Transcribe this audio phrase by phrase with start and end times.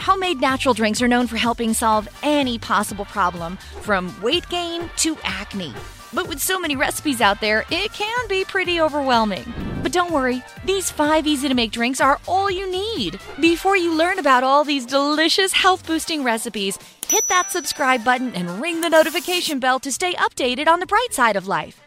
[0.00, 5.18] Homemade natural drinks are known for helping solve any possible problem, from weight gain to
[5.24, 5.74] acne.
[6.14, 9.52] But with so many recipes out there, it can be pretty overwhelming.
[9.82, 13.20] But don't worry, these five easy to make drinks are all you need.
[13.42, 18.62] Before you learn about all these delicious health boosting recipes, hit that subscribe button and
[18.62, 21.82] ring the notification bell to stay updated on the bright side of life.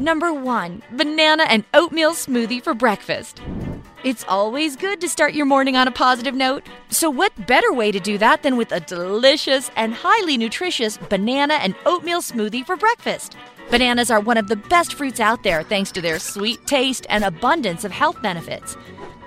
[0.00, 3.40] Number one, banana and oatmeal smoothie for breakfast.
[4.04, 6.66] It's always good to start your morning on a positive note.
[6.88, 11.54] So, what better way to do that than with a delicious and highly nutritious banana
[11.54, 13.36] and oatmeal smoothie for breakfast?
[13.70, 17.22] Bananas are one of the best fruits out there thanks to their sweet taste and
[17.22, 18.76] abundance of health benefits.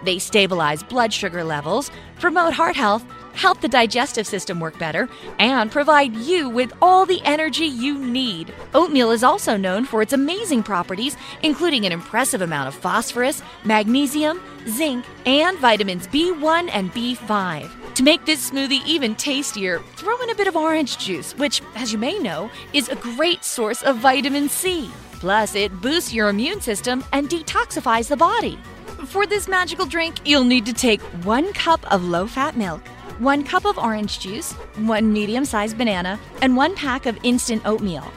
[0.04, 1.90] They stabilize blood sugar levels,
[2.20, 3.06] promote heart health,
[3.36, 5.08] help the digestive system work better,
[5.40, 8.54] and provide you with all the energy you need.
[8.74, 14.42] Oatmeal is also known for its amazing properties, including an impressive amount of phosphorus, magnesium,
[14.68, 17.94] zinc, and vitamins B1 and B5.
[17.96, 21.94] To make this smoothie even tastier, throw in a bit of orange juice, which, as
[21.94, 24.90] you may know, is a great source of vitamin C.
[25.14, 28.60] Plus, it boosts your immune system and detoxifies the body.
[29.06, 32.82] For this magical drink, you'll need to take one cup of low fat milk,
[33.20, 38.12] one cup of orange juice, one medium sized banana, and one pack of instant oatmeal.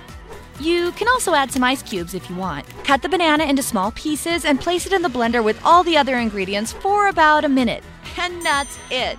[0.60, 2.66] You can also add some ice cubes if you want.
[2.82, 5.96] Cut the banana into small pieces and place it in the blender with all the
[5.96, 7.84] other ingredients for about a minute.
[8.18, 9.16] And that's it.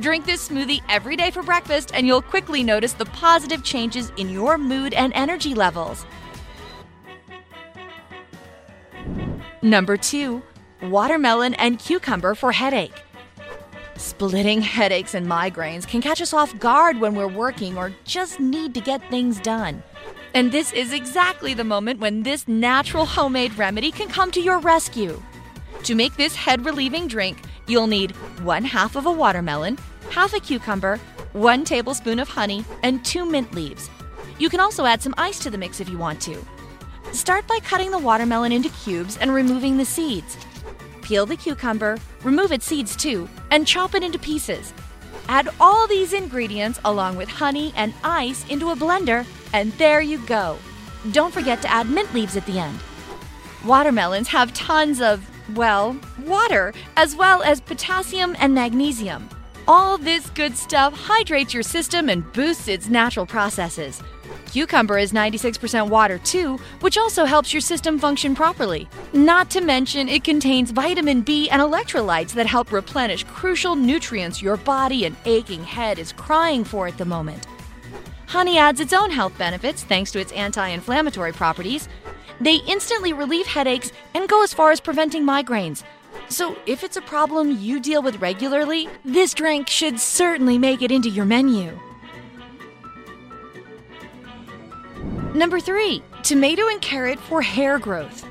[0.00, 4.30] Drink this smoothie every day for breakfast, and you'll quickly notice the positive changes in
[4.30, 6.04] your mood and energy levels.
[9.62, 10.42] Number two,
[10.82, 13.02] watermelon and cucumber for headache.
[14.00, 18.72] Splitting headaches and migraines can catch us off guard when we're working or just need
[18.72, 19.82] to get things done.
[20.32, 24.58] And this is exactly the moment when this natural homemade remedy can come to your
[24.58, 25.22] rescue.
[25.82, 29.76] To make this head relieving drink, you'll need one half of a watermelon,
[30.08, 30.96] half a cucumber,
[31.34, 33.90] one tablespoon of honey, and two mint leaves.
[34.38, 36.42] You can also add some ice to the mix if you want to.
[37.12, 40.38] Start by cutting the watermelon into cubes and removing the seeds.
[41.10, 44.72] Peel the cucumber, remove its seeds too, and chop it into pieces.
[45.26, 50.24] Add all these ingredients along with honey and ice into a blender, and there you
[50.26, 50.56] go.
[51.10, 52.78] Don't forget to add mint leaves at the end.
[53.64, 59.28] Watermelons have tons of, well, water, as well as potassium and magnesium.
[59.66, 64.00] All this good stuff hydrates your system and boosts its natural processes.
[64.46, 68.88] Cucumber is 96% water too, which also helps your system function properly.
[69.12, 74.56] Not to mention, it contains vitamin B and electrolytes that help replenish crucial nutrients your
[74.56, 77.46] body and aching head is crying for at the moment.
[78.26, 81.88] Honey adds its own health benefits thanks to its anti inflammatory properties.
[82.40, 85.82] They instantly relieve headaches and go as far as preventing migraines.
[86.28, 90.92] So, if it's a problem you deal with regularly, this drink should certainly make it
[90.92, 91.78] into your menu.
[95.34, 98.26] Number three, tomato and carrot for hair growth.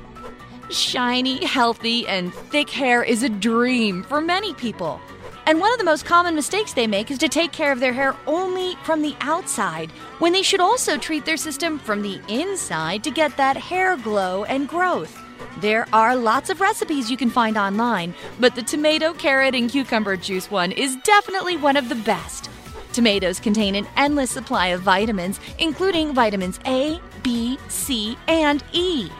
[0.68, 5.00] Shiny, healthy, and thick hair is a dream for many people.
[5.46, 7.94] And one of the most common mistakes they make is to take care of their
[7.94, 13.02] hair only from the outside, when they should also treat their system from the inside
[13.04, 15.18] to get that hair glow and growth.
[15.60, 20.18] There are lots of recipes you can find online, but the tomato, carrot, and cucumber
[20.18, 22.49] juice one is definitely one of the best.
[22.92, 29.10] Tomatoes contain an endless supply of vitamins, including vitamins A, B, C, and E.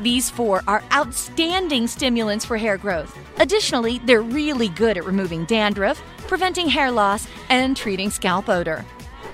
[0.00, 3.16] These four are outstanding stimulants for hair growth.
[3.38, 8.84] Additionally, they're really good at removing dandruff, preventing hair loss, and treating scalp odor.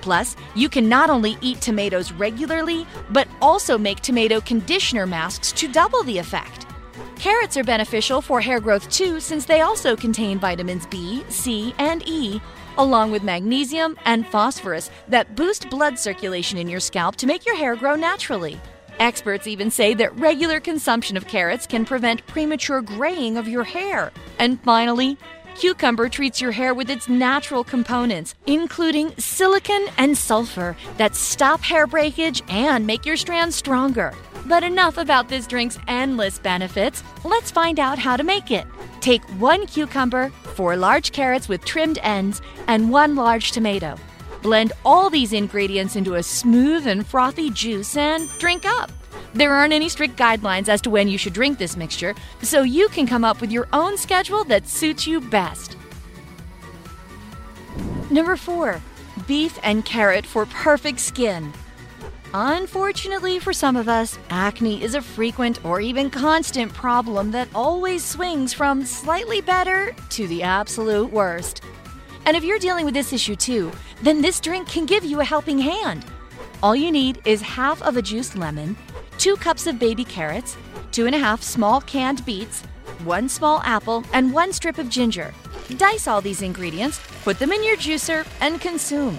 [0.01, 5.67] Plus, you can not only eat tomatoes regularly, but also make tomato conditioner masks to
[5.67, 6.65] double the effect.
[7.15, 12.07] Carrots are beneficial for hair growth too, since they also contain vitamins B, C, and
[12.07, 12.39] E,
[12.77, 17.55] along with magnesium and phosphorus that boost blood circulation in your scalp to make your
[17.55, 18.59] hair grow naturally.
[18.99, 24.11] Experts even say that regular consumption of carrots can prevent premature graying of your hair.
[24.39, 25.17] And finally,
[25.55, 31.85] cucumber treats your hair with its natural components, including silicon and sulfur, that stop hair
[31.87, 34.13] breakage and make your strands stronger.
[34.45, 37.03] But enough about this drink's endless benefits.
[37.23, 38.65] Let's find out how to make it.
[39.07, 43.95] Take one cucumber, four large carrots with trimmed ends, and one large tomato.
[44.41, 48.91] Blend all these ingredients into a smooth and frothy juice and drink up.
[49.33, 52.89] There aren't any strict guidelines as to when you should drink this mixture, so you
[52.89, 55.77] can come up with your own schedule that suits you best.
[58.11, 58.81] Number 4.
[59.25, 61.53] Beef and carrot for perfect skin.
[62.33, 68.03] Unfortunately for some of us, acne is a frequent or even constant problem that always
[68.03, 71.61] swings from slightly better to the absolute worst.
[72.25, 73.71] And if you're dealing with this issue too,
[74.03, 76.05] then this drink can give you a helping hand.
[76.61, 78.75] All you need is half of a juiced lemon,
[79.17, 80.57] two cups of baby carrots,
[80.91, 82.61] two and a half small canned beets,
[83.05, 85.33] one small apple, and one strip of ginger.
[85.77, 89.17] Dice all these ingredients, put them in your juicer, and consume.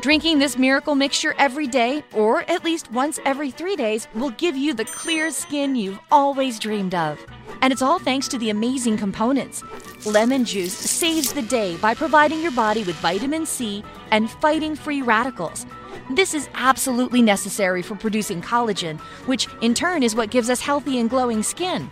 [0.00, 4.56] Drinking this miracle mixture every day, or at least once every three days, will give
[4.56, 7.18] you the clear skin you've always dreamed of.
[7.62, 9.64] And it's all thanks to the amazing components.
[10.06, 15.02] Lemon juice saves the day by providing your body with vitamin C and fighting free
[15.02, 15.66] radicals.
[16.12, 21.00] This is absolutely necessary for producing collagen, which in turn is what gives us healthy
[21.00, 21.90] and glowing skin.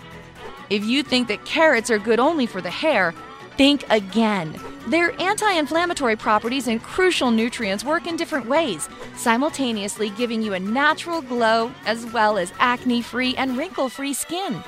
[0.70, 3.12] If you think that carrots are good only for the hair,
[3.56, 4.54] think again.
[4.86, 10.60] Their anti inflammatory properties and crucial nutrients work in different ways, simultaneously giving you a
[10.60, 14.62] natural glow as well as acne free and wrinkle free skin.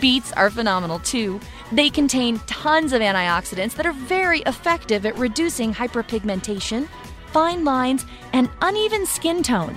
[0.00, 1.38] Beets are phenomenal too.
[1.70, 6.88] They contain tons of antioxidants that are very effective at reducing hyperpigmentation,
[7.26, 9.76] fine lines, and uneven skin tone.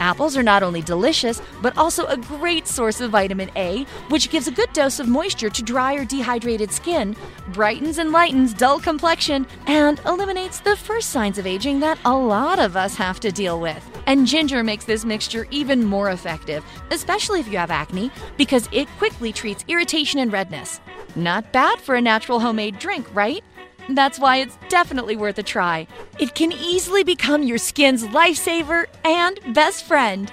[0.00, 4.46] Apples are not only delicious, but also a great source of vitamin A, which gives
[4.46, 7.16] a good dose of moisture to dry or dehydrated skin,
[7.48, 12.58] brightens and lightens dull complexion, and eliminates the first signs of aging that a lot
[12.58, 13.84] of us have to deal with.
[14.06, 18.88] And ginger makes this mixture even more effective, especially if you have acne, because it
[18.98, 20.80] quickly treats irritation and redness.
[21.16, 23.42] Not bad for a natural homemade drink, right?
[23.88, 25.86] That's why it's definitely worth a try.
[26.18, 30.30] It can easily become your skin's lifesaver and best friend.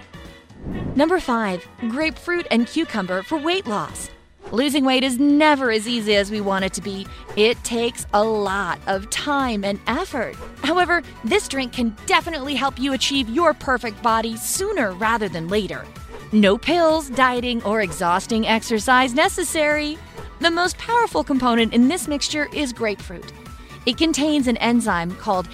[0.96, 1.66] Number 5.
[1.90, 4.10] Grapefruit and cucumber for weight loss.
[4.52, 7.08] Losing weight is never as easy as we want it to be.
[7.36, 10.36] It takes a lot of time and effort.
[10.64, 15.86] However, this drink can definitely help you achieve your perfect body sooner rather than later.
[16.32, 19.98] No pills, dieting, or exhausting exercise necessary.
[20.42, 23.32] The most powerful component in this mixture is grapefruit.
[23.86, 25.48] It contains an enzyme called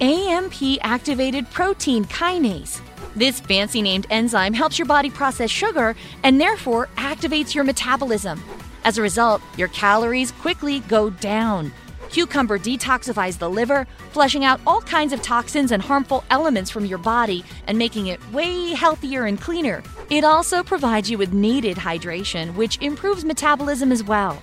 [0.00, 2.80] AMP activated protein kinase.
[3.16, 8.42] This fancy named enzyme helps your body process sugar and therefore activates your metabolism.
[8.84, 11.72] As a result, your calories quickly go down.
[12.10, 16.98] Cucumber detoxifies the liver, flushing out all kinds of toxins and harmful elements from your
[16.98, 19.82] body and making it way healthier and cleaner.
[20.10, 24.40] It also provides you with needed hydration, which improves metabolism as well.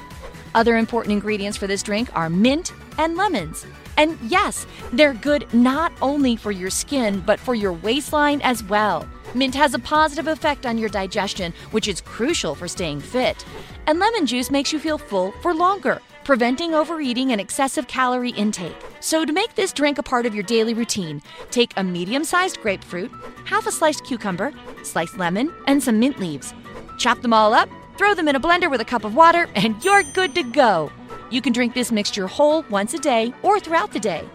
[0.53, 3.65] Other important ingredients for this drink are mint and lemons.
[3.97, 9.07] And yes, they're good not only for your skin, but for your waistline as well.
[9.33, 13.45] Mint has a positive effect on your digestion, which is crucial for staying fit.
[13.87, 18.75] And lemon juice makes you feel full for longer, preventing overeating and excessive calorie intake.
[18.99, 22.61] So, to make this drink a part of your daily routine, take a medium sized
[22.61, 23.11] grapefruit,
[23.45, 24.53] half a sliced cucumber,
[24.83, 26.53] sliced lemon, and some mint leaves.
[26.97, 27.69] Chop them all up
[28.01, 30.91] Throw them in a blender with a cup of water, and you're good to go.
[31.31, 34.27] You can drink this mixture whole once a day or throughout the day.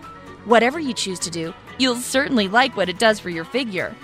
[0.47, 3.95] Whatever you choose to do, you'll certainly like what it does for your figure.